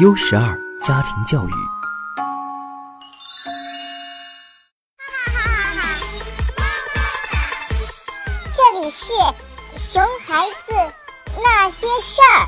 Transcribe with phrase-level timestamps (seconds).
[0.00, 1.50] U 十二家庭教育。
[8.54, 9.12] 这里是
[9.76, 10.94] 熊孩子
[11.42, 12.46] 那些事儿。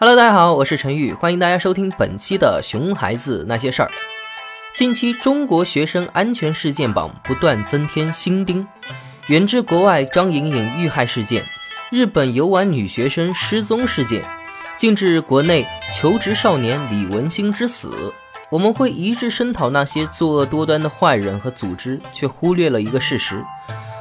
[0.00, 3.88] Hello，大家好，我是陈宇，欢迎大家收听本期的《熊孩子那些事儿》。
[4.74, 8.66] 近期中国学生安全事件榜不断增添新兵，
[9.28, 11.44] 远至国外张莹颖遇害事件。
[11.88, 14.24] 日本游玩女学生失踪事件，
[14.76, 15.64] 近至国内
[15.94, 18.12] 求职少年李文星之死，
[18.50, 23.44] 我们会一致声讨那些作恶多端的坏人和组织，却忽略了一个事实：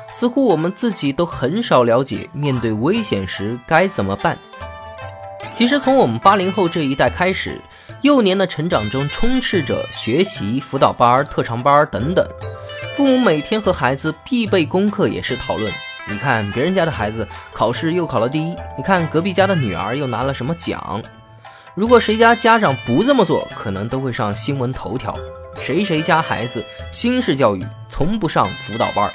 [0.10, 4.36] 似乎我们自己都很少了解面对危险时该怎么办。
[5.54, 7.62] 其实，从我们八零后这一代开始，
[8.02, 12.28] 幼年的成长中充斥着学习、辅导班、特长班等等，
[12.98, 15.72] 父母每天和孩子必备功课也是讨论。
[16.08, 21.02] 你看别人家的孩子考试又考了第一，你看隔壁家的女儿又拿了什么奖？
[21.74, 25.13] 如果谁家家长不这么做，可能都会上新闻头条。
[25.60, 29.12] 谁谁家孩子新式教育，从不上辅导班。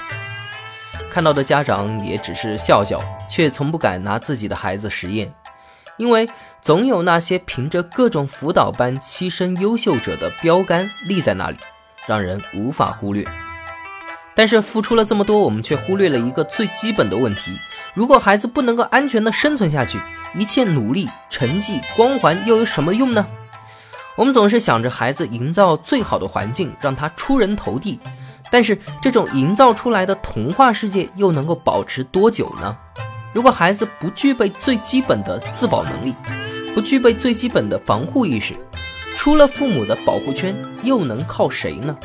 [1.09, 5.33] 看到的家长也只是笑笑，却从不敢拿自己的孩子实验，
[5.97, 6.27] 因为
[6.61, 11.57] 总有那些凭着各种辅导班栖身优秀者的标杆立在那里，
[12.05, 13.25] 让人无法忽略。
[14.35, 17.51] 但是付出了这么多，我们却忽略了一个最基本的问题：
[17.93, 19.99] 如果孩子不能够安全的生存下去，
[20.35, 23.25] 一切努力、成绩、光环又有什么用呢？
[24.17, 27.99] 我们总是想着孩子营造最好的环境，让他出人头地。
[28.49, 32.77] 但是这种营造出来的童话世界又能够保持多久呢？
[33.33, 36.13] 如果孩子不具备最基本的自保能力，
[36.75, 38.53] 不具备最基本的防护意识，
[39.17, 41.95] 出了父母的保护圈，又能靠谁呢？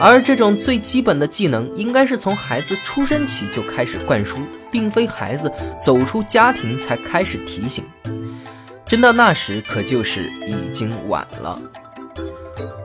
[0.00, 4.38] 而这种最基本的技能，应该是从孩子出生起就开始灌输，
[4.72, 7.84] 并非孩子走出家庭才开始提醒。
[8.86, 11.60] 真到那时，可就是已经晚了。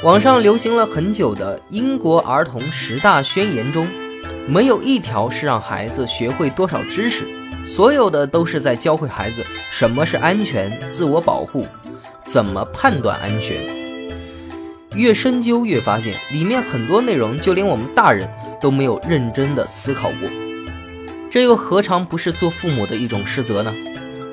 [0.04, 3.88] 网上流行了很久的英国儿童十大宣言中，
[4.46, 7.26] 没有一条是让孩子学会多少知识，
[7.66, 11.66] 所有的都是在教会孩子什么是安全、自我保护，
[12.26, 13.85] 怎么判断安全。
[14.96, 18.28] 越深究越发现，里面很多内容就连我们大人
[18.62, 20.30] 都没有认真的思考过，
[21.30, 23.74] 这又何尝不是做父母的一种失责呢？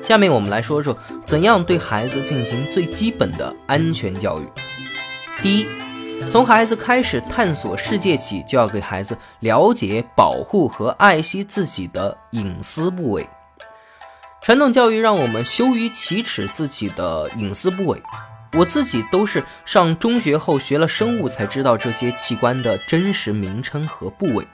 [0.01, 4.47] 下面我们来说说怎样对孩子进行最基本的安全教育。
[5.41, 5.67] 第一，
[6.29, 13.27] 从孩子开始探索世界起，就要给孩子了解、保护和爱惜自己的隐私部位。
[14.41, 18.01] 传统教育让我们羞于启齿自己的隐私部位。
[18.53, 24.47] 我自己都是上中学后学了生物才知道这些器官的真实名称和部位，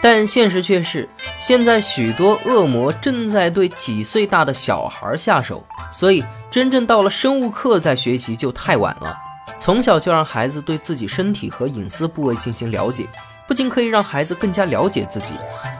[0.00, 1.08] 但现实却是，
[1.40, 9.16] 现在许多恶魔正在对几岁大的小孩下手，所以真正到了生物课再学习就太晚了。
[9.58, 13.06] 从小就让孩子对自己身体和隐私部位进行了解，
[13.46, 15.34] 不仅可以让孩子更加了解自己，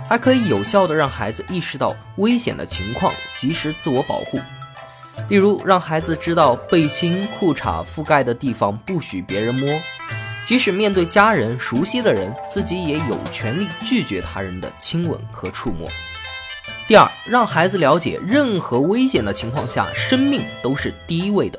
[0.09, 4.39] 还可以有效的让孩子意识到危险的情况，及时自我保护。
[5.29, 9.81] 例如，让孩子知道背心、裤衩覆盖的地方不许别人摸，
[10.47, 15.89] 即使面对家人、熟悉的人，自己也有权利拒绝他人的亲吻和触摸。
[16.87, 21.59] 第二，让孩子了解，任何危险的情况下，生命都是第一位的。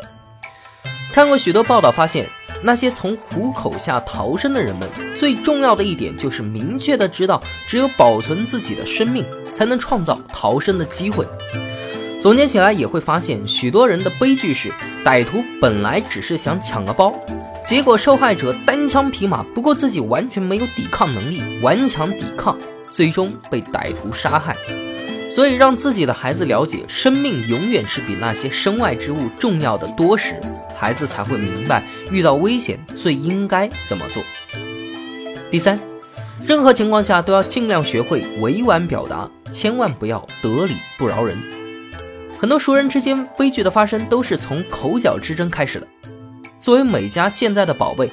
[1.11, 2.29] 看过许多报道，发现
[2.61, 11.25] 那些从虎口下逃生的人们，最重要的一点就是明确的知道，只有保存自己的生命，才能创造逃生的机会。
[12.25, 14.73] 总结起来也会发现，许多人的悲剧是，
[15.05, 17.13] 歹徒本来只是想抢个包，
[17.67, 22.57] 结果受害者单枪匹马，不过自己完全没有抵抗能力，顽强抵抗，
[22.91, 24.55] 最终被歹徒杀害。
[25.29, 30.33] 所以，让自己的孩子了解，生命永远是比那些身外之物重要的多时，
[30.75, 34.23] 孩子才会明白，遇到危险最应该怎么做。
[35.51, 35.79] 第三，
[36.43, 41.37] 任何情况下都要尽量学会委婉表达，千万不要得理不饶人。
[42.37, 45.87] 很多熟人之间悲剧的发生都是从口角之争开始的。
[46.59, 48.11] 作为美家现在的宝贝，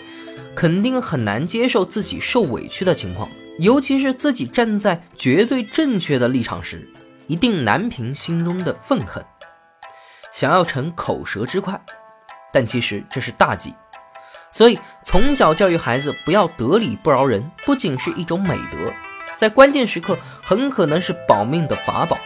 [0.55, 3.29] 肯定很难接受自己受委屈的情况，
[3.59, 6.89] 尤其是自己站在绝对正确的立场时，
[7.27, 9.25] 一定难平心中的愤恨，
[10.31, 11.81] 想要逞口舌之快，
[12.53, 13.75] 但其实这是大忌。
[14.51, 18.93] 所以从小教育孩子不要得理不饶人，不仅是一种美德，
[19.37, 22.19] 在关键时刻很可能是保命的法宝。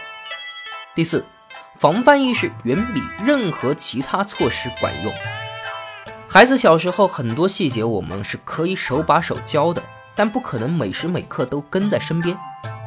[0.93, 1.23] 第四。
[1.79, 5.13] 防范意识远比任何其他措施管用。
[6.27, 9.81] 孩子小时候很多细节我们是可以手把手教的，
[10.15, 12.37] 但不可能每时每刻都跟在身边。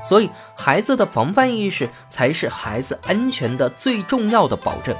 [0.09, 4.97] 所以孩子的防范意识才是孩子安全的最重要的保证。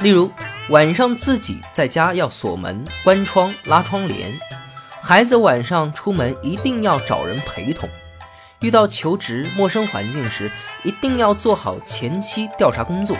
[0.00, 0.30] 例如，
[0.68, 4.32] 晚上自己在家要锁门、关窗、拉窗帘；
[5.02, 7.88] 孩子晚上出门一定要找人陪同。
[8.60, 10.50] 遇到求职、陌生环境时，
[10.82, 13.16] 一定要做好前期调查工作。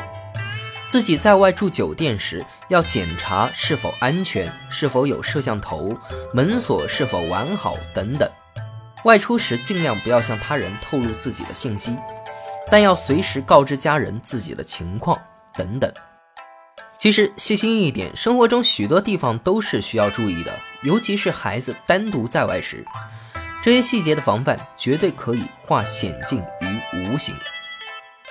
[0.89, 5.97] 自己在外住酒店时，要检查是否安全，是否有摄像头，
[6.33, 8.31] 门锁是否完好等等。
[9.05, 11.97] 外出时尽量不要向他人透露自己的信息，
[12.71, 15.21] 但要随时告知家人自己的情况
[15.55, 15.93] 等等。
[16.97, 22.85] 其实细心一点，生活中许多地方都是需要注意的，尤其是孩子单独在外时。
[23.67, 27.35] 这些细节的防范，绝对可以化险境于无形。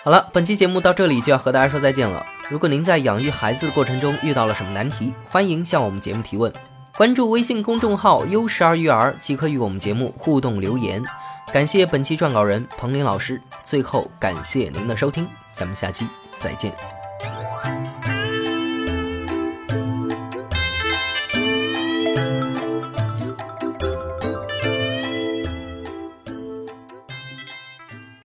[0.02, 2.26] 好了，本期节目到这里就要和大家说再见了。
[2.48, 6.50] 如果您在养育孩子的过程中遇到了什么难题，欢迎向我们节目提问。
[6.96, 11.04] 关注微信公众号“优十二育儿”即可与我们节目互动留言。
[11.52, 13.42] 感谢本期撰稿人彭林老师。
[13.66, 16.08] 最后，感谢您的收听，咱们下期
[16.40, 16.72] 再见。